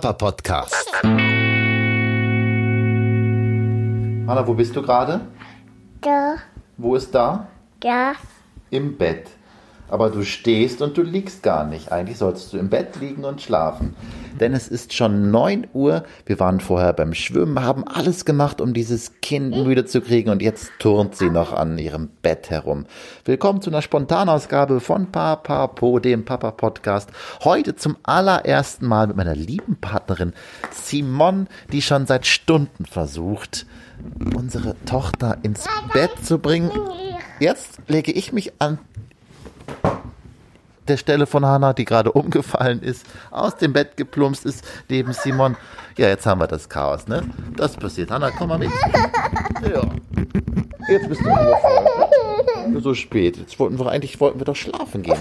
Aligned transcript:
Papa 0.00 0.14
Podcast. 0.14 0.90
Hanna, 4.26 4.46
wo 4.46 4.54
bist 4.54 4.74
du 4.74 4.80
gerade? 4.80 5.20
Da, 6.00 6.36
Wo 6.78 6.94
ist 6.94 7.14
da? 7.14 7.48
da, 7.80 8.14
Im 8.70 8.96
Bett. 8.96 9.28
Aber 9.90 10.08
du 10.08 10.24
stehst 10.24 10.82
und 10.82 10.96
du 10.96 11.02
liegst 11.02 11.42
gar 11.42 11.66
nicht. 11.66 11.90
Eigentlich 11.90 12.18
solltest 12.18 12.52
du 12.52 12.58
im 12.58 12.70
Bett 12.70 13.00
liegen 13.00 13.24
und 13.24 13.42
schlafen. 13.42 13.96
Denn 14.38 14.54
es 14.54 14.68
ist 14.68 14.94
schon 14.94 15.32
9 15.32 15.66
Uhr. 15.72 16.04
Wir 16.26 16.38
waren 16.38 16.60
vorher 16.60 16.92
beim 16.92 17.12
Schwimmen, 17.12 17.60
haben 17.60 17.84
alles 17.88 18.24
gemacht, 18.24 18.60
um 18.60 18.72
dieses 18.72 19.20
Kind 19.20 19.50
müde 19.50 19.84
zu 19.86 20.00
kriegen. 20.00 20.30
Und 20.30 20.42
jetzt 20.42 20.70
turnt 20.78 21.16
sie 21.16 21.28
noch 21.28 21.52
an 21.52 21.76
ihrem 21.76 22.08
Bett 22.22 22.50
herum. 22.50 22.86
Willkommen 23.24 23.62
zu 23.62 23.70
einer 23.70 23.82
Spontanausgabe 23.82 24.78
von 24.78 25.10
Papa 25.10 25.66
Po, 25.66 25.98
dem 25.98 26.24
Papa 26.24 26.52
Podcast. 26.52 27.10
Heute 27.42 27.74
zum 27.74 27.96
allerersten 28.04 28.86
Mal 28.86 29.08
mit 29.08 29.16
meiner 29.16 29.34
lieben 29.34 29.76
Partnerin 29.80 30.34
Simon, 30.70 31.48
die 31.72 31.82
schon 31.82 32.06
seit 32.06 32.28
Stunden 32.28 32.84
versucht, 32.84 33.66
unsere 34.36 34.76
Tochter 34.84 35.38
ins 35.42 35.66
Bett 35.92 36.12
zu 36.22 36.38
bringen. 36.38 36.70
Jetzt 37.40 37.80
lege 37.88 38.12
ich 38.12 38.32
mich 38.32 38.52
an 38.60 38.78
der 40.88 40.96
Stelle 40.96 41.26
von 41.26 41.44
Hannah, 41.44 41.72
die 41.72 41.84
gerade 41.84 42.12
umgefallen 42.12 42.82
ist, 42.82 43.06
aus 43.30 43.56
dem 43.56 43.72
Bett 43.72 43.96
geplumpst 43.96 44.44
ist, 44.44 44.64
neben 44.88 45.12
Simon. 45.12 45.56
Ja, 45.96 46.08
jetzt 46.08 46.26
haben 46.26 46.40
wir 46.40 46.46
das 46.46 46.68
Chaos, 46.68 47.06
ne? 47.06 47.22
Das 47.56 47.76
passiert. 47.76 48.10
Hannah, 48.10 48.30
komm 48.30 48.48
mal 48.48 48.58
mit. 48.58 48.70
Ja. 49.62 49.82
Jetzt 50.88 51.08
bist 51.08 51.20
du 51.20 51.28
umgefallen. 51.28 52.80
So 52.82 52.94
spät. 52.94 53.36
Jetzt 53.36 53.58
wollten 53.58 53.78
wir 53.78 53.90
eigentlich 53.90 54.18
wollten 54.20 54.40
wir 54.40 54.46
doch 54.46 54.56
schlafen 54.56 55.02
gehen. 55.02 55.18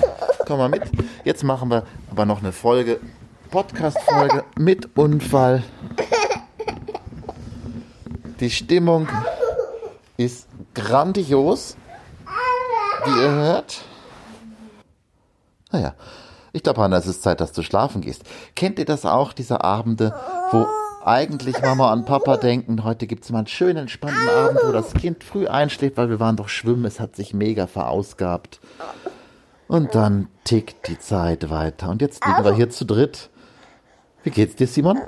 Komm 0.48 0.60
mal 0.60 0.70
mit. 0.70 0.84
Jetzt 1.26 1.44
machen 1.44 1.70
wir 1.70 1.84
aber 2.10 2.26
noch 2.26 2.40
eine 2.40 2.54
Folge, 2.54 3.00
Podcast-Folge 3.52 4.46
mit 4.58 4.98
Unfall. 4.98 5.64
Die 8.40 8.50
Stimmung 8.50 9.10
ist 10.16 10.48
grandios, 10.74 11.76
wie 13.06 13.22
ihr 13.22 13.32
hört. 13.32 13.82
Naja, 15.72 15.94
ich 16.52 16.64
glaube, 16.64 16.82
Hanna, 16.82 16.98
es 16.98 17.08
ist 17.08 17.22
Zeit, 17.24 17.42
dass 17.42 17.52
du 17.52 17.62
schlafen 17.62 18.02
gehst. 18.02 18.24
Kennt 18.56 18.80
ihr 18.80 18.86
das 18.86 19.06
auch, 19.06 19.34
diese 19.34 19.64
Abende, 19.64 20.14
wo 20.52 20.66
eigentlich 21.06 21.62
Mama 21.62 21.94
und 21.94 22.06
Papa 22.06 22.38
denken, 22.38 22.84
heute 22.84 23.08
gibt 23.08 23.24
es 23.24 23.30
mal 23.30 23.40
einen 23.40 23.48
schönen, 23.48 23.78
entspannten 23.78 24.28
Abend, 24.30 24.60
wo 24.66 24.72
das 24.72 24.94
Kind 24.94 25.24
früh 25.24 25.48
einschläft, 25.48 25.98
weil 25.98 26.10
wir 26.10 26.20
waren 26.20 26.36
doch 26.36 26.50
schwimmen, 26.50 26.86
es 26.86 27.00
hat 27.00 27.16
sich 27.16 27.34
mega 27.34 27.68
verausgabt. 27.68 28.60
Und 29.68 29.94
dann 29.94 30.28
tickt 30.44 30.88
die 30.88 30.98
Zeit 30.98 31.50
weiter. 31.52 31.90
Und 31.90 32.02
jetzt 32.02 32.26
liegen 32.26 32.44
wir 32.44 32.54
hier 32.56 32.70
zu 32.72 32.86
dritt. 32.86 33.30
Wie 34.24 34.32
geht's 34.32 34.56
dir, 34.56 34.68
Simon? 34.68 35.00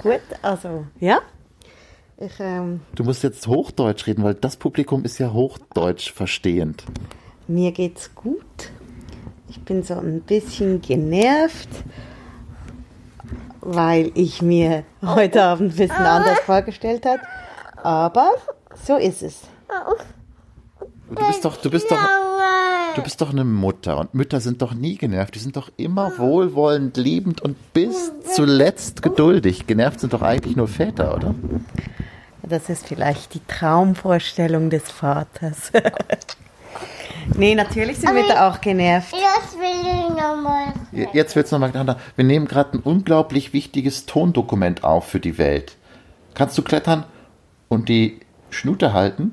Gut, 0.00 0.20
also, 0.42 0.86
ja. 1.00 1.18
Ich, 2.16 2.38
ähm, 2.38 2.80
Du 2.94 3.02
musst 3.02 3.24
jetzt 3.24 3.48
Hochdeutsch 3.48 4.06
reden, 4.06 4.22
weil 4.22 4.34
das 4.34 4.56
Publikum 4.56 5.04
ist 5.04 5.18
ja 5.18 5.32
Hochdeutsch 5.32 6.12
verstehend. 6.12 6.84
mir 7.48 7.72
geht's 7.72 8.14
gut. 8.14 8.70
Ich 9.56 9.62
bin 9.62 9.84
so 9.84 9.94
ein 9.94 10.20
bisschen 10.22 10.82
genervt, 10.82 11.68
weil 13.60 14.10
ich 14.14 14.42
mir 14.42 14.82
heute 15.00 15.44
Abend 15.44 15.72
ein 15.72 15.76
bisschen 15.76 16.04
anders 16.04 16.40
vorgestellt 16.40 17.06
habe. 17.06 17.20
Aber 17.76 18.32
so 18.84 18.96
ist 18.96 19.22
es. 19.22 19.42
Du 21.08 21.26
bist 21.26 21.44
doch, 21.44 21.56
du 21.56 21.70
bist 21.70 21.88
doch, 21.88 21.98
du 22.96 23.02
bist 23.02 23.20
doch 23.20 23.30
eine 23.30 23.44
Mutter 23.44 23.98
und 23.98 24.12
Mütter 24.12 24.40
sind 24.40 24.60
doch 24.60 24.74
nie 24.74 24.96
genervt. 24.96 25.36
Die 25.36 25.38
sind 25.38 25.56
doch 25.56 25.70
immer 25.76 26.18
wohlwollend, 26.18 26.96
liebend 26.96 27.40
und 27.40 27.56
bis 27.72 28.10
zuletzt 28.34 29.02
geduldig. 29.02 29.68
Genervt 29.68 30.00
sind 30.00 30.14
doch 30.14 30.22
eigentlich 30.22 30.56
nur 30.56 30.66
Väter, 30.66 31.14
oder? 31.14 31.32
Das 32.42 32.68
ist 32.68 32.88
vielleicht 32.88 33.34
die 33.34 33.46
Traumvorstellung 33.46 34.68
des 34.68 34.90
Vaters. 34.90 35.70
nee, 37.36 37.54
natürlich 37.54 37.98
sind 37.98 38.14
wir 38.14 38.26
da 38.28 38.48
auch 38.48 38.60
genervt. 38.60 39.12
das 39.12 39.58
will 39.58 39.64
ich 39.64 40.08
nochmal. 40.10 40.72
Jetzt 41.12 41.36
wird's 41.36 41.50
nochmal 41.50 41.68
miteinander. 41.68 41.98
Wir 42.16 42.24
nehmen 42.24 42.46
gerade 42.46 42.76
ein 42.78 42.80
unglaublich 42.80 43.52
wichtiges 43.52 44.06
Tondokument 44.06 44.84
auf 44.84 45.06
für 45.06 45.20
die 45.20 45.38
Welt. 45.38 45.76
Kannst 46.34 46.58
du 46.58 46.62
klettern 46.62 47.04
und 47.68 47.88
die 47.88 48.20
Schnute 48.50 48.92
halten? 48.92 49.32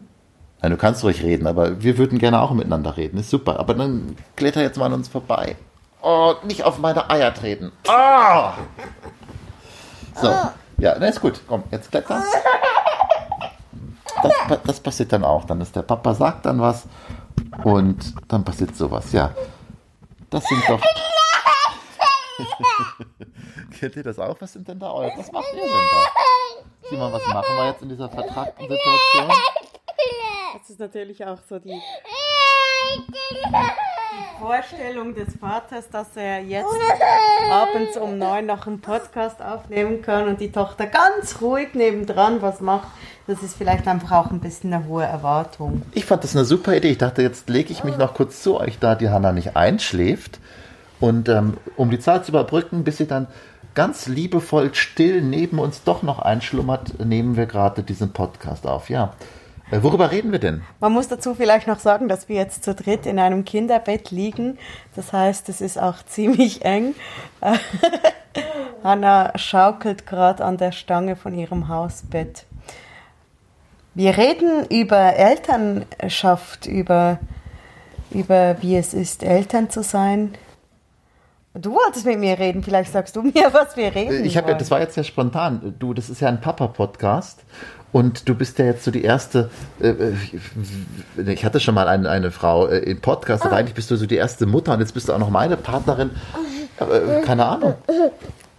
Nein, 0.61 0.71
du 0.71 0.77
kannst 0.77 1.03
ruhig 1.03 1.23
reden, 1.23 1.47
aber 1.47 1.81
wir 1.83 1.97
würden 1.97 2.19
gerne 2.19 2.41
auch 2.41 2.51
miteinander 2.51 2.97
reden. 2.97 3.19
Ist 3.19 3.31
super. 3.31 3.59
Aber 3.59 3.73
dann 3.73 4.15
kletter 4.35 4.61
jetzt 4.61 4.77
mal 4.77 4.85
an 4.85 4.93
uns 4.93 5.07
vorbei. 5.07 5.55
Oh, 6.03 6.33
nicht 6.43 6.63
auf 6.63 6.77
meine 6.79 7.09
Eier 7.09 7.33
treten. 7.33 7.71
Ah! 7.87 8.53
So. 10.21 10.27
Ja, 10.77 10.95
na 10.99 11.07
ist 11.07 11.21
gut. 11.21 11.41
Komm, 11.47 11.63
jetzt 11.71 11.91
kletter. 11.91 12.23
Das, 14.23 14.59
das 14.65 14.79
passiert 14.81 15.13
dann 15.13 15.23
auch. 15.23 15.45
Dann 15.45 15.61
ist 15.61 15.75
der 15.75 15.81
Papa 15.81 16.13
sagt 16.13 16.45
dann 16.45 16.59
was 16.59 16.85
und 17.63 18.13
dann 18.27 18.43
passiert 18.43 18.75
sowas. 18.75 19.11
Ja. 19.11 19.33
Das 20.29 20.43
sind 20.45 20.63
doch. 20.67 20.81
Kennt 23.79 23.95
ihr 23.95 24.03
das 24.03 24.19
auch? 24.19 24.35
Was 24.39 24.53
sind 24.53 24.67
denn 24.67 24.79
da 24.79 24.91
eure? 24.91 25.11
Was 25.17 25.31
macht 25.31 25.47
ihr 25.53 25.61
denn 25.61 25.69
da? 25.69 26.89
Simon, 26.89 27.13
was 27.13 27.25
machen 27.27 27.55
wir 27.55 27.67
jetzt 27.67 27.81
in 27.81 27.89
dieser 27.89 28.09
vertragten 28.09 28.67
Situation? 28.67 29.31
Das 30.53 30.69
ist 30.69 30.79
natürlich 30.79 31.25
auch 31.25 31.39
so 31.47 31.59
die 31.59 31.81
Vorstellung 34.41 35.13
des 35.13 35.35
Vaters, 35.39 35.87
dass 35.91 36.07
er 36.15 36.41
jetzt 36.41 36.65
abends 37.51 37.95
um 37.95 38.17
neun 38.17 38.47
noch 38.47 38.65
einen 38.65 38.81
Podcast 38.81 39.39
aufnehmen 39.39 40.01
kann 40.01 40.27
und 40.27 40.41
die 40.41 40.51
Tochter 40.51 40.87
ganz 40.87 41.41
ruhig 41.41 41.75
nebendran 41.75 42.41
was 42.41 42.59
macht. 42.59 42.87
Das 43.27 43.43
ist 43.43 43.55
vielleicht 43.55 43.87
einfach 43.87 44.11
auch 44.11 44.31
ein 44.31 44.39
bisschen 44.39 44.73
eine 44.73 44.87
hohe 44.87 45.05
Erwartung. 45.05 45.83
Ich 45.93 46.05
fand 46.05 46.23
das 46.23 46.35
eine 46.35 46.43
super 46.43 46.75
Idee. 46.75 46.89
Ich 46.89 46.97
dachte, 46.97 47.21
jetzt 47.21 47.49
lege 47.49 47.71
ich 47.71 47.83
mich 47.83 47.97
noch 47.97 48.15
kurz 48.15 48.41
zu 48.41 48.59
euch, 48.59 48.79
da 48.79 48.95
die 48.95 49.09
Hanna 49.09 49.31
nicht 49.31 49.55
einschläft. 49.55 50.39
Und 50.99 51.29
ähm, 51.29 51.57
um 51.77 51.91
die 51.91 51.99
Zeit 51.99 52.25
zu 52.25 52.31
überbrücken, 52.31 52.83
bis 52.83 52.97
sie 52.97 53.05
dann 53.05 53.27
ganz 53.75 54.07
liebevoll 54.07 54.73
still 54.73 55.21
neben 55.21 55.59
uns 55.59 55.83
doch 55.83 56.01
noch 56.01 56.17
einschlummert, 56.17 56.99
nehmen 57.03 57.37
wir 57.37 57.45
gerade 57.45 57.83
diesen 57.83 58.11
Podcast 58.11 58.65
auf. 58.65 58.89
Ja. 58.89 59.13
Äh, 59.71 59.81
worüber 59.83 60.11
reden 60.11 60.31
wir 60.31 60.39
denn? 60.39 60.61
Man 60.79 60.91
muss 60.91 61.07
dazu 61.07 61.33
vielleicht 61.33 61.67
noch 61.67 61.79
sagen, 61.79 62.07
dass 62.07 62.29
wir 62.29 62.35
jetzt 62.35 62.63
zu 62.63 62.75
dritt 62.75 63.05
in 63.05 63.17
einem 63.19 63.45
Kinderbett 63.45 64.11
liegen. 64.11 64.57
Das 64.95 65.13
heißt, 65.13 65.49
es 65.49 65.61
ist 65.61 65.81
auch 65.81 66.03
ziemlich 66.05 66.63
eng. 66.65 66.93
Hanna 68.83 69.37
schaukelt 69.37 70.05
gerade 70.05 70.43
an 70.43 70.57
der 70.57 70.71
Stange 70.71 71.15
von 71.15 71.33
ihrem 71.33 71.67
Hausbett. 71.67 72.45
Wir 73.93 74.17
reden 74.17 74.65
über 74.69 75.15
Elternschaft, 75.15 76.65
über, 76.65 77.19
über 78.09 78.55
wie 78.61 78.77
es 78.77 78.93
ist, 78.93 79.23
Eltern 79.23 79.69
zu 79.69 79.83
sein. 79.83 80.33
Du 81.53 81.73
wolltest 81.73 82.05
mit 82.05 82.17
mir 82.17 82.39
reden, 82.39 82.63
vielleicht 82.63 82.93
sagst 82.93 83.17
du 83.17 83.21
mir, 83.21 83.33
was 83.51 83.75
wir 83.75 83.93
reden. 83.93 84.23
Ich 84.23 84.37
habe 84.37 84.51
ja, 84.51 84.57
das 84.57 84.71
war 84.71 84.79
jetzt 84.79 84.95
ja 84.95 85.03
spontan. 85.03 85.75
Du, 85.77 85.93
das 85.93 86.09
ist 86.09 86.21
ja 86.21 86.29
ein 86.29 86.39
Papa-Podcast. 86.39 87.43
Und 87.91 88.29
du 88.29 88.35
bist 88.35 88.57
ja 88.57 88.65
jetzt 88.65 88.83
so 88.83 88.91
die 88.91 89.03
erste, 89.03 89.49
äh, 89.81 89.89
äh, 89.89 90.13
ich 91.17 91.43
hatte 91.43 91.59
schon 91.59 91.75
mal 91.75 91.87
eine, 91.87 92.09
eine 92.09 92.31
Frau 92.31 92.67
äh, 92.67 92.79
im 92.79 93.01
Podcast, 93.01 93.45
aber 93.45 93.57
eigentlich 93.57 93.75
bist 93.75 93.91
du 93.91 93.97
so 93.97 94.05
die 94.05 94.15
erste 94.15 94.45
Mutter 94.45 94.73
und 94.73 94.79
jetzt 94.79 94.93
bist 94.93 95.09
du 95.09 95.13
auch 95.13 95.19
noch 95.19 95.29
meine 95.29 95.57
Partnerin. 95.57 96.11
Äh, 96.79 97.21
keine 97.21 97.45
Ahnung. 97.45 97.75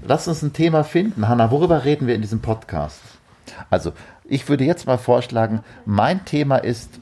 Lass 0.07 0.29
uns 0.29 0.43
ein 0.43 0.53
Thema 0.53 0.85
finden. 0.85 1.29
Hanna, 1.29 1.51
worüber 1.51 1.85
reden 1.85 2.07
wir 2.07 2.15
in 2.15 2.21
diesem 2.21 2.41
Podcast? 2.41 3.01
Also, 3.71 3.93
ich 4.25 4.49
würde 4.49 4.65
jetzt 4.65 4.87
mal 4.87 4.99
vorschlagen, 4.99 5.63
mein 5.87 6.25
Thema 6.25 6.57
ist 6.57 7.01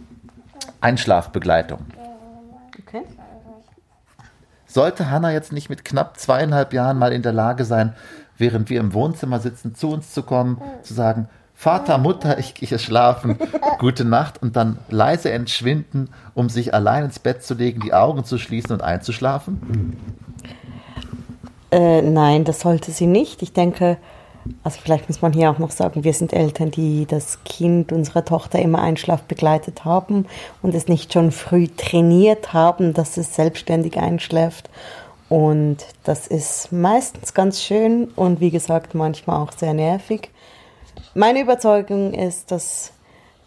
Einschlafbegleitung. 0.80 1.80
Okay. 2.78 3.02
Sollte 4.66 5.10
Hanna 5.10 5.32
jetzt 5.32 5.52
nicht 5.52 5.68
mit 5.68 5.84
knapp 5.84 6.18
zweieinhalb 6.18 6.72
Jahren 6.72 6.96
mal 6.98 7.12
in 7.12 7.22
der 7.22 7.32
Lage 7.32 7.64
sein, 7.64 7.94
während 8.38 8.70
wir 8.70 8.78
im 8.78 8.94
Wohnzimmer 8.94 9.40
sitzen, 9.40 9.74
zu 9.74 9.90
uns 9.90 10.12
zu 10.12 10.22
kommen, 10.22 10.62
zu 10.82 10.94
sagen, 10.94 11.28
Vater, 11.60 11.98
Mutter, 11.98 12.38
ich 12.38 12.54
gehe 12.54 12.78
schlafen, 12.78 13.38
gute 13.78 14.06
Nacht 14.06 14.40
und 14.40 14.56
dann 14.56 14.78
leise 14.88 15.30
entschwinden, 15.30 16.08
um 16.32 16.48
sich 16.48 16.72
allein 16.72 17.04
ins 17.04 17.18
Bett 17.18 17.42
zu 17.42 17.52
legen, 17.52 17.82
die 17.82 17.92
Augen 17.92 18.24
zu 18.24 18.38
schließen 18.38 18.72
und 18.72 18.80
einzuschlafen? 18.80 19.94
Äh, 21.70 22.00
nein, 22.00 22.44
das 22.44 22.60
sollte 22.60 22.92
sie 22.92 23.06
nicht. 23.06 23.42
Ich 23.42 23.52
denke, 23.52 23.98
also 24.64 24.80
vielleicht 24.82 25.10
muss 25.10 25.20
man 25.20 25.34
hier 25.34 25.50
auch 25.50 25.58
noch 25.58 25.70
sagen, 25.70 26.02
wir 26.02 26.14
sind 26.14 26.32
Eltern, 26.32 26.70
die 26.70 27.04
das 27.04 27.44
Kind 27.44 27.92
unserer 27.92 28.24
Tochter 28.24 28.58
immer 28.58 28.80
Einschlaf 28.80 29.24
begleitet 29.24 29.84
haben 29.84 30.24
und 30.62 30.74
es 30.74 30.88
nicht 30.88 31.12
schon 31.12 31.30
früh 31.30 31.68
trainiert 31.68 32.54
haben, 32.54 32.94
dass 32.94 33.18
es 33.18 33.34
selbstständig 33.34 33.98
einschläft. 33.98 34.70
Und 35.28 35.76
das 36.04 36.26
ist 36.26 36.72
meistens 36.72 37.34
ganz 37.34 37.60
schön 37.60 38.04
und 38.16 38.40
wie 38.40 38.50
gesagt 38.50 38.94
manchmal 38.94 39.42
auch 39.42 39.52
sehr 39.52 39.74
nervig. 39.74 40.30
Meine 41.14 41.40
Überzeugung 41.40 42.14
ist, 42.14 42.50
dass 42.50 42.92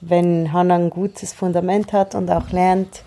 wenn 0.02 0.52
Hannah 0.52 0.76
ein 0.76 0.90
gutes 0.90 1.34
Fundament 1.34 1.94
hat 1.94 2.16
und 2.16 2.30
auch 2.30 2.52
lernt, 2.52 3.04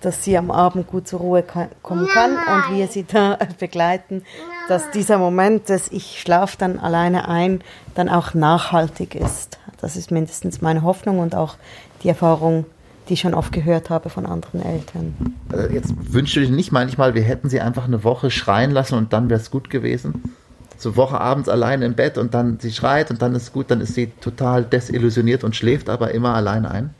dass 0.00 0.22
sie 0.22 0.36
am 0.36 0.50
Abend 0.50 0.86
gut 0.86 1.08
zur 1.08 1.20
Ruhe 1.20 1.42
kommen 1.42 2.06
kann 2.08 2.32
und 2.32 2.76
wir 2.76 2.88
sie 2.88 3.04
da 3.04 3.38
begleiten, 3.58 4.22
dass 4.68 4.90
dieser 4.90 5.18
Moment, 5.18 5.70
dass 5.70 5.88
ich 5.88 6.20
schlafe 6.20 6.56
dann 6.58 6.78
alleine 6.78 7.28
ein, 7.28 7.62
dann 7.94 8.08
auch 8.08 8.34
nachhaltig 8.34 9.14
ist. 9.14 9.58
Das 9.80 9.96
ist 9.96 10.10
mindestens 10.10 10.60
meine 10.60 10.82
Hoffnung 10.82 11.18
und 11.18 11.34
auch 11.34 11.56
die 12.02 12.08
Erfahrung, 12.08 12.66
die 13.08 13.14
ich 13.14 13.20
schon 13.20 13.34
oft 13.34 13.52
gehört 13.52 13.90
habe 13.90 14.08
von 14.08 14.26
anderen 14.26 14.62
Eltern. 14.62 15.34
Also 15.50 15.68
jetzt 15.68 15.94
du 16.12 16.22
dir 16.22 16.50
nicht 16.50 16.72
manchmal, 16.72 17.14
wir 17.14 17.22
hätten 17.22 17.48
sie 17.48 17.60
einfach 17.60 17.84
eine 17.84 18.04
Woche 18.04 18.30
schreien 18.30 18.70
lassen 18.70 18.96
und 18.96 19.12
dann 19.12 19.28
wäre 19.28 19.40
es 19.40 19.50
gut 19.50 19.70
gewesen? 19.70 20.36
So 20.76 20.96
Woche 20.96 21.20
abends 21.20 21.48
alleine 21.48 21.86
im 21.86 21.94
Bett 21.94 22.18
und 22.18 22.34
dann 22.34 22.58
sie 22.60 22.72
schreit 22.72 23.10
und 23.10 23.22
dann 23.22 23.34
ist 23.34 23.52
gut, 23.52 23.70
dann 23.70 23.80
ist 23.80 23.94
sie 23.94 24.08
total 24.20 24.64
desillusioniert 24.64 25.44
und 25.44 25.56
schläft 25.56 25.88
aber 25.88 26.12
immer 26.12 26.34
allein 26.34 26.66
ein? 26.66 26.94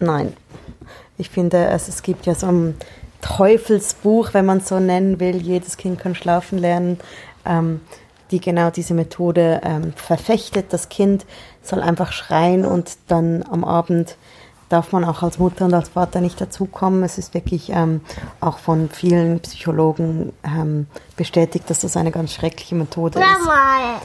Nein. 0.00 0.32
Ich 1.16 1.30
finde, 1.30 1.66
es, 1.66 1.88
es 1.88 2.02
gibt 2.02 2.26
ja 2.26 2.34
so 2.34 2.46
ein 2.46 2.74
Teufelsbuch, 3.20 4.34
wenn 4.34 4.46
man 4.46 4.58
es 4.58 4.68
so 4.68 4.78
nennen 4.78 5.18
will, 5.20 5.36
jedes 5.36 5.76
Kind 5.76 5.98
kann 5.98 6.14
schlafen 6.14 6.58
lernen, 6.58 6.98
ähm, 7.44 7.80
die 8.30 8.40
genau 8.40 8.70
diese 8.70 8.94
Methode 8.94 9.60
ähm, 9.64 9.92
verfechtet. 9.96 10.72
Das 10.72 10.88
Kind 10.88 11.26
soll 11.62 11.80
einfach 11.80 12.12
schreien 12.12 12.64
und 12.64 12.98
dann 13.08 13.42
am 13.50 13.64
Abend 13.64 14.16
darf 14.68 14.92
man 14.92 15.04
auch 15.04 15.22
als 15.22 15.38
Mutter 15.38 15.64
und 15.64 15.74
als 15.74 15.88
Vater 15.90 16.20
nicht 16.20 16.40
dazukommen. 16.40 17.02
Es 17.02 17.18
ist 17.18 17.34
wirklich 17.34 17.70
ähm, 17.70 18.00
auch 18.40 18.58
von 18.58 18.88
vielen 18.90 19.40
Psychologen 19.40 20.32
ähm, 20.44 20.86
bestätigt, 21.16 21.68
dass 21.70 21.80
das 21.80 21.96
eine 21.96 22.10
ganz 22.10 22.32
schreckliche 22.32 22.74
Methode 22.74 23.18
ist. 23.18 23.24
Mama. 23.24 24.00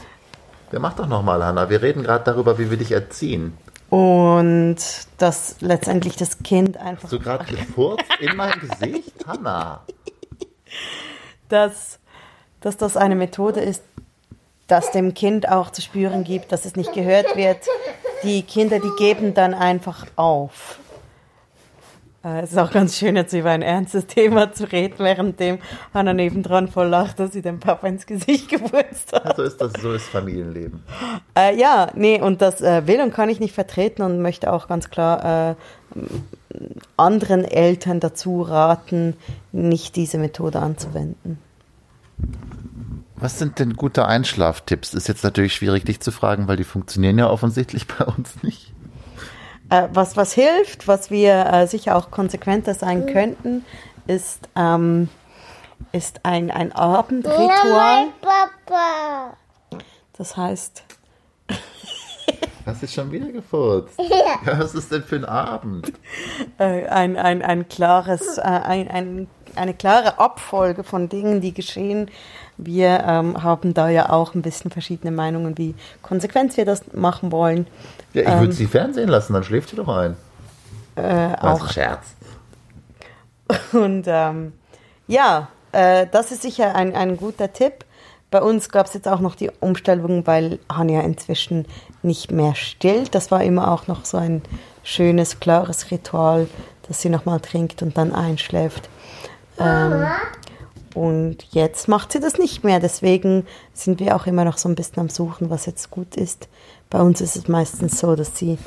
Ja, 0.72 0.78
mach 0.78 0.94
doch 0.94 1.06
nochmal, 1.06 1.44
Hanna. 1.44 1.68
Wir 1.70 1.82
reden 1.82 2.02
gerade 2.02 2.24
darüber, 2.24 2.58
wie 2.58 2.70
wir 2.70 2.76
dich 2.76 2.92
erziehen. 2.92 3.56
Und 3.90 4.76
dass 5.18 5.56
letztendlich 5.60 6.16
das 6.16 6.42
Kind 6.42 6.76
einfach 6.78 7.04
Hast 7.04 7.12
du 7.12 7.20
gerade 7.20 7.44
gefurzt 7.54 8.04
in 8.20 8.34
mein 8.36 8.58
Gesicht? 8.58 9.12
Hanna. 9.26 9.82
dass, 11.48 11.98
dass 12.60 12.76
das 12.76 12.96
eine 12.96 13.14
Methode 13.14 13.60
ist, 13.60 13.82
dass 14.66 14.90
dem 14.90 15.14
Kind 15.14 15.48
auch 15.48 15.70
zu 15.70 15.82
spüren 15.82 16.24
gibt, 16.24 16.50
dass 16.50 16.64
es 16.64 16.74
nicht 16.74 16.92
gehört 16.92 17.36
wird. 17.36 17.58
Die 18.24 18.42
Kinder, 18.42 18.78
die 18.80 18.90
geben 18.98 19.34
dann 19.34 19.54
einfach 19.54 20.06
auf. 20.16 20.78
Äh, 22.24 22.40
Es 22.40 22.52
ist 22.52 22.58
auch 22.58 22.70
ganz 22.70 22.96
schön, 22.96 23.16
jetzt 23.16 23.32
über 23.34 23.50
ein 23.50 23.62
ernstes 23.62 24.06
Thema 24.06 24.52
zu 24.52 24.70
reden, 24.70 24.98
währenddem 24.98 25.58
Hannah 25.92 26.14
nebendran 26.14 26.68
voll 26.68 26.88
lacht, 26.88 27.18
dass 27.20 27.32
sie 27.32 27.42
dem 27.42 27.60
Papa 27.60 27.86
ins 27.86 28.06
Gesicht 28.06 28.48
gewurzt 28.50 29.12
hat. 29.12 29.36
So 29.36 29.42
ist 29.42 29.60
das, 29.60 29.72
so 29.80 29.92
ist 29.92 30.06
Familienleben. 30.06 30.82
Äh, 31.36 31.58
ja, 31.58 31.88
nee, 31.94 32.20
und 32.20 32.40
das 32.40 32.60
äh, 32.62 32.86
will 32.86 33.00
und 33.02 33.12
kann 33.12 33.28
ich 33.28 33.40
nicht 33.40 33.54
vertreten 33.54 34.02
und 34.02 34.22
möchte 34.22 34.52
auch 34.52 34.68
ganz 34.68 34.90
klar 34.90 35.50
äh, 35.50 35.54
anderen 36.96 37.44
Eltern 37.44 38.00
dazu 38.00 38.42
raten, 38.42 39.16
nicht 39.52 39.96
diese 39.96 40.18
Methode 40.18 40.60
anzuwenden. 40.60 41.38
Was 43.24 43.38
sind 43.38 43.58
denn 43.58 43.72
gute 43.72 44.04
Einschlaftipps? 44.04 44.92
Ist 44.92 45.08
jetzt 45.08 45.24
natürlich 45.24 45.54
schwierig, 45.54 45.86
dich 45.86 45.98
zu 45.98 46.12
fragen, 46.12 46.46
weil 46.46 46.58
die 46.58 46.64
funktionieren 46.64 47.18
ja 47.18 47.30
offensichtlich 47.30 47.86
bei 47.98 48.04
uns 48.04 48.42
nicht. 48.42 48.74
Äh, 49.70 49.88
was, 49.94 50.14
was 50.18 50.34
hilft, 50.34 50.88
was 50.88 51.10
wir 51.10 51.46
äh, 51.46 51.66
sicher 51.66 51.96
auch 51.96 52.10
konsequenter 52.10 52.74
sein 52.74 53.06
könnten, 53.06 53.64
ist, 54.06 54.50
ähm, 54.54 55.08
ist 55.90 56.20
ein, 56.26 56.50
ein 56.50 56.72
Abendritual. 56.72 58.08
Papa. 58.20 59.38
Das 60.18 60.36
heißt, 60.36 60.84
Hast 62.66 62.82
du 62.82 62.86
schon 62.88 63.10
wieder 63.10 63.32
gefurzt? 63.32 63.98
Ja, 64.46 64.58
was 64.58 64.74
ist 64.74 64.92
denn 64.92 65.02
für 65.02 65.16
ein 65.16 65.24
Abend? 65.24 65.94
äh, 66.58 66.86
ein, 66.88 67.16
ein, 67.16 67.40
ein 67.40 67.68
klares, 67.70 68.36
äh, 68.36 68.42
ein, 68.42 68.88
ein, 68.88 69.28
eine 69.56 69.74
klare 69.74 70.18
Abfolge 70.18 70.84
von 70.84 71.08
Dingen, 71.08 71.40
die 71.40 71.52
geschehen. 71.52 72.10
Wir 72.56 73.04
ähm, 73.06 73.42
haben 73.42 73.74
da 73.74 73.88
ja 73.88 74.10
auch 74.10 74.34
ein 74.34 74.42
bisschen 74.42 74.70
verschiedene 74.70 75.10
Meinungen, 75.10 75.58
wie 75.58 75.74
konsequent 76.02 76.56
wir 76.56 76.64
das 76.64 76.92
machen 76.92 77.32
wollen. 77.32 77.66
Ja, 78.12 78.22
ich 78.22 78.28
Ähm. 78.28 78.40
würde 78.40 78.52
sie 78.52 78.66
Fernsehen 78.66 79.08
lassen, 79.08 79.32
dann 79.32 79.44
schläft 79.44 79.70
sie 79.70 79.76
doch 79.76 79.88
ein. 79.88 80.16
Äh, 80.96 81.34
auch 81.40 81.62
ein 81.66 81.72
Scherz. 81.72 82.14
Und 83.72 84.04
ähm, 84.06 84.52
ja, 85.06 85.48
äh, 85.72 86.06
das 86.10 86.30
ist 86.30 86.42
sicher 86.42 86.74
ein, 86.74 86.94
ein 86.94 87.16
guter 87.16 87.52
Tipp. 87.52 87.84
Bei 88.30 88.40
uns 88.42 88.68
gab 88.68 88.86
es 88.86 88.94
jetzt 88.94 89.06
auch 89.06 89.20
noch 89.20 89.34
die 89.34 89.50
Umstellung, 89.60 90.26
weil 90.26 90.58
Hanja 90.72 91.02
inzwischen 91.02 91.66
nicht 92.02 92.32
mehr 92.32 92.54
stillt. 92.54 93.14
Das 93.14 93.30
war 93.30 93.42
immer 93.44 93.70
auch 93.70 93.86
noch 93.86 94.04
so 94.04 94.16
ein 94.16 94.42
schönes, 94.82 95.38
klares 95.40 95.90
Ritual, 95.90 96.48
dass 96.88 97.00
sie 97.00 97.10
nochmal 97.10 97.40
trinkt 97.40 97.82
und 97.82 97.96
dann 97.96 98.12
einschläft. 98.12 98.88
Ähm, 99.58 100.06
und 100.94 101.38
jetzt 101.50 101.88
macht 101.88 102.12
sie 102.12 102.20
das 102.20 102.38
nicht 102.38 102.64
mehr. 102.64 102.80
Deswegen 102.80 103.46
sind 103.72 104.00
wir 104.00 104.14
auch 104.16 104.26
immer 104.26 104.44
noch 104.44 104.58
so 104.58 104.68
ein 104.68 104.76
bisschen 104.76 105.00
am 105.00 105.08
Suchen, 105.08 105.50
was 105.50 105.66
jetzt 105.66 105.90
gut 105.90 106.16
ist. 106.16 106.48
Bei 106.88 107.00
uns 107.00 107.20
ist 107.20 107.36
es 107.36 107.48
meistens 107.48 107.98
so, 107.98 108.14
dass 108.14 108.38
sie 108.38 108.58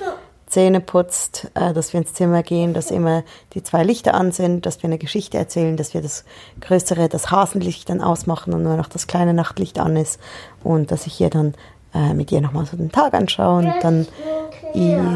Zähne 0.48 0.80
putzt, 0.80 1.50
äh, 1.56 1.74
dass 1.74 1.94
wir 1.94 2.00
ins 2.00 2.14
Zimmer 2.14 2.44
gehen, 2.44 2.74
dass 2.74 2.92
immer 2.92 3.24
die 3.54 3.64
zwei 3.64 3.84
Lichter 3.84 4.14
an 4.14 4.32
sind, 4.32 4.66
dass 4.66 4.82
wir 4.82 4.88
eine 4.88 4.98
Geschichte 4.98 5.38
erzählen, 5.38 5.78
dass 5.78 5.94
wir 5.94 6.02
das 6.02 6.24
größere, 6.62 7.10
das 7.10 7.32
Hasenlicht 7.32 7.90
dann 7.90 8.02
ausmachen 8.02 8.54
und 8.54 8.64
nur 8.64 8.78
noch 8.78 8.88
das 8.88 9.08
kleine 9.08 9.34
Nachtlicht 9.34 9.80
an 9.80 9.98
ist 9.98 10.20
und 10.64 10.92
dass 10.92 11.06
ich 11.06 11.20
ihr 11.20 11.30
dann 11.30 11.54
äh, 11.94 12.14
mit 12.14 12.32
ihr 12.32 12.42
nochmal 12.42 12.66
so 12.66 12.78
den 12.78 12.92
Tag 12.92 13.14
anschaue 13.14 13.60
und 13.60 13.74
dann 13.82 14.08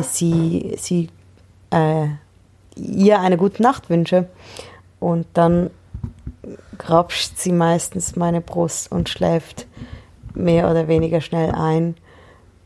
sie, 0.03 0.75
sie 0.77 1.09
äh, 1.69 2.07
ihr 2.75 3.19
eine 3.19 3.37
gute 3.37 3.61
Nacht 3.61 3.89
wünsche 3.89 4.27
und 5.01 5.25
dann 5.33 5.71
grapscht 6.77 7.37
sie 7.37 7.51
meistens 7.51 8.15
meine 8.15 8.39
Brust 8.39 8.89
und 8.89 9.09
schläft 9.09 9.67
mehr 10.33 10.71
oder 10.71 10.87
weniger 10.87 11.19
schnell 11.19 11.51
ein. 11.51 11.95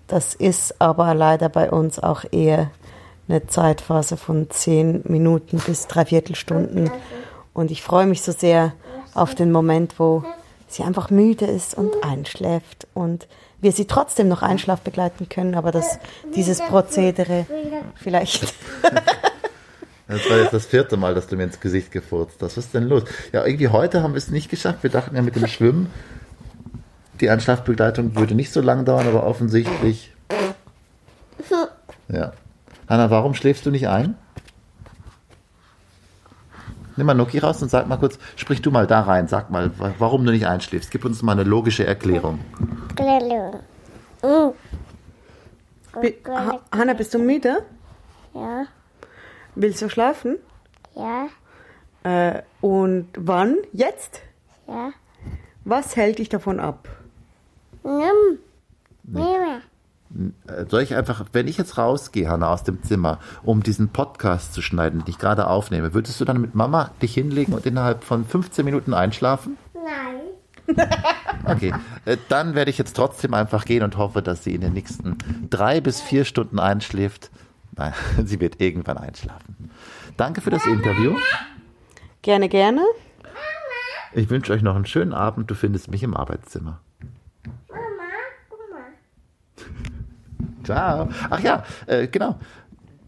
Das 0.06 0.36
ist 0.36 0.80
aber 0.80 1.16
leider 1.16 1.50
bei 1.50 1.72
uns 1.72 1.98
auch 1.98 2.24
eher 2.32 2.70
eine 3.28 3.48
Zeitphase 3.48 4.18
von 4.18 4.50
zehn 4.52 5.02
Minuten 5.06 5.58
bis 5.66 5.88
dreiviertel 5.88 6.36
Stunden. 6.36 6.92
Und 7.54 7.72
ich 7.72 7.82
freue 7.82 8.06
mich 8.06 8.22
so 8.22 8.32
sehr 8.32 8.74
auf 9.16 9.34
den 9.34 9.52
Moment, 9.52 9.98
wo 9.98 10.24
sie 10.68 10.84
einfach 10.84 11.10
müde 11.10 11.46
ist 11.46 11.76
und 11.76 12.04
einschläft 12.04 12.88
und 12.94 13.28
wir 13.62 13.72
sie 13.72 13.86
trotzdem 13.86 14.28
noch 14.28 14.42
Einschlaf 14.42 14.82
begleiten 14.82 15.30
können, 15.30 15.56
aber 15.56 15.72
dass 15.72 15.98
dieses 16.36 16.60
Prozedere 16.62 17.46
vielleicht 17.96 18.54
Das 20.08 20.30
war 20.30 20.38
jetzt 20.38 20.54
das 20.54 20.66
vierte 20.68 20.98
Mal, 20.98 21.16
dass 21.16 21.28
du 21.28 21.36
mir 21.36 21.44
ins 21.46 21.60
Gesicht 21.60 21.92
gefurzt 21.92 22.36
hast. 22.42 22.58
Was 22.58 22.66
ist 22.66 22.74
denn 22.76 22.88
los? 22.88 23.04
Ja, 23.32 23.44
irgendwie 23.46 23.70
heute 23.70 24.04
haben 24.04 24.14
wir 24.14 24.18
es 24.20 24.30
nicht 24.30 24.50
geschafft. 24.50 24.84
Wir 24.84 24.92
dachten 24.92 25.16
ja 25.16 25.22
mit 25.24 25.36
dem 25.36 25.48
Schwimmen, 25.48 25.90
die 27.22 27.30
Einschlafbegleitung 27.30 28.16
würde 28.16 28.36
nicht 28.36 28.54
so 28.54 28.62
lange 28.62 28.84
dauern, 28.84 29.08
aber 29.08 29.26
offensichtlich. 29.26 30.12
Ja. 32.08 32.34
Hanna, 32.88 33.10
warum 33.10 33.34
schläfst 33.34 33.66
du 33.66 33.72
nicht 33.72 33.88
ein? 33.88 34.16
Nimm 36.98 37.08
mal 37.08 37.14
Noki 37.16 37.40
raus 37.40 37.62
und 37.62 37.70
sag 37.70 37.88
mal 37.88 37.98
kurz, 37.98 38.20
sprich 38.36 38.62
du 38.62 38.72
mal 38.72 38.88
da 38.88 39.02
rein, 39.02 39.28
sag 39.28 39.50
mal, 39.50 39.72
wa- 39.80 39.94
warum 39.98 40.24
du 40.26 40.32
nicht 40.32 40.48
einschläfst. 40.48 40.92
Gib 40.92 41.04
uns 41.04 41.22
mal 41.24 41.34
eine 41.34 41.44
logische 41.44 41.86
Erklärung. 41.86 42.40
Ha- 46.48 46.60
Hanna, 46.72 46.94
bist 46.94 47.14
du 47.14 47.20
müde? 47.20 47.64
Ja, 48.34 48.66
Willst 49.56 49.82
du 49.82 49.90
schlafen? 49.90 50.38
ja, 50.96 51.28
Äh, 52.04 52.44
und 52.62 53.08
wann? 53.18 53.56
Jetzt? 53.74 54.22
ja. 54.68 54.92
Was 55.68 55.96
hält 55.96 56.20
dich 56.20 56.30
davon 56.30 56.60
ab? 56.60 56.88
Nimm. 57.84 58.40
Nimm. 59.04 60.32
Äh, 60.48 60.66
Soll 60.70 60.82
ich 60.84 60.94
einfach, 60.96 61.26
wenn 61.34 61.48
ich 61.48 61.58
jetzt 61.58 61.78
rausgehe, 61.80 62.30
Hanna, 62.30 62.54
aus 62.54 62.64
dem 62.64 62.84
Zimmer, 62.84 63.20
um 63.44 63.64
diesen 63.64 63.90
Podcast 63.90 64.54
zu 64.54 64.62
schneiden, 64.62 65.00
den 65.00 65.10
ich 65.10 65.18
gerade 65.18 65.48
aufnehme, 65.48 65.94
würdest 65.96 66.20
du 66.22 66.26
dann 66.26 66.40
mit 66.40 66.54
Mama 66.54 66.92
dich 67.02 67.14
hinlegen 67.16 67.54
und 67.54 67.66
innerhalb 67.66 68.04
von 68.04 68.26
15 68.26 68.64
Minuten 68.64 68.94
einschlafen? 68.94 69.58
Nein. 69.74 70.22
Okay, 71.48 71.74
äh, 72.06 72.18
dann 72.28 72.56
werde 72.56 72.72
ich 72.72 72.80
jetzt 72.80 72.96
trotzdem 72.96 73.36
einfach 73.36 73.66
gehen 73.66 73.84
und 73.84 73.98
hoffe, 73.98 74.24
dass 74.24 74.44
sie 74.44 74.56
in 74.56 74.62
den 74.62 74.74
nächsten 74.74 75.18
drei 75.52 75.80
bis 75.80 76.02
vier 76.02 76.26
Stunden 76.26 76.58
einschläft. 76.58 77.30
Nein, 77.78 77.94
sie 78.26 78.40
wird 78.40 78.62
irgendwann 78.62 78.98
einschlafen. 78.98 79.72
Danke 80.18 80.42
für 80.42 80.50
das 80.50 80.66
Interview. 80.66 81.16
Gerne, 82.22 82.50
gerne. 82.50 82.82
Ich 84.14 84.30
wünsche 84.30 84.54
euch 84.54 84.62
noch 84.62 84.76
einen 84.76 84.86
schönen 84.86 85.14
Abend. 85.14 85.52
Du 85.52 85.56
findest 85.56 85.92
mich 85.92 86.02
im 86.02 86.16
Arbeitszimmer. 86.16 86.80
Mama, 87.68 87.82
mal. 88.72 88.84
Ciao. 90.64 91.10
Ach 91.30 91.40
ja, 91.42 91.64
äh, 91.86 92.08
genau. 92.08 92.40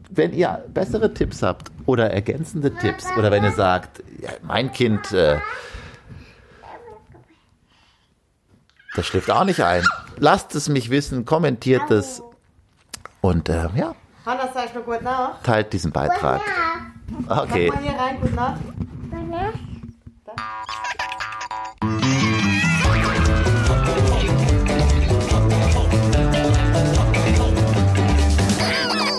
Wenn 0.10 0.34
ihr 0.34 0.66
bessere 0.74 1.14
Tipps 1.14 1.42
habt 1.44 1.72
oder 1.86 2.12
ergänzende 2.12 2.74
Tipps 2.76 3.08
oder 3.18 3.32
wenn 3.32 3.44
ihr 3.44 3.52
sagt, 3.52 4.04
ja, 4.22 4.32
mein 4.42 4.72
Kind, 4.72 5.12
äh, 5.14 5.40
das 8.96 9.06
schläft 9.06 9.32
auch 9.32 9.44
nicht 9.46 9.62
ein, 9.62 9.84
lasst 10.18 10.56
es 10.56 10.70
mich 10.70 10.90
wissen, 10.90 11.26
kommentiert 11.26 11.90
es 11.92 12.22
und 13.22 13.50
äh, 13.50 13.70
ja, 13.76 13.96
Hanna, 14.28 14.50
sag 14.54 14.74
nur 14.74 14.84
gut 14.84 15.02
nach. 15.04 15.42
Teilt 15.42 15.72
diesen 15.72 15.94
Beitrag. 15.94 16.42
Gute 17.08 17.30
Nacht. 17.30 17.44
Okay. 17.44 17.72
Mach 17.72 17.80
mal 17.80 17.90
hier 17.90 17.98
rein, 17.98 18.20
gute 18.20 18.36
Nacht. 18.36 18.62
Gute 19.10 19.24
Nacht. 19.24 19.54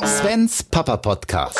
Svens 0.05 0.63
Papa 0.63 0.99
Podcast. 0.99 1.59